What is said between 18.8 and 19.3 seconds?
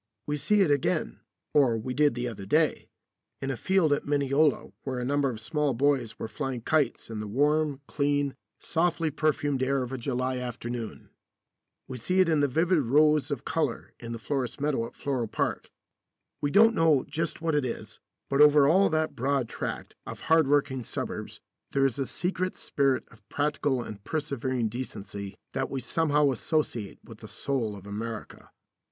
that